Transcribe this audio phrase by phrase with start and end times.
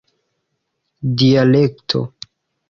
[1.17, 2.01] dialekto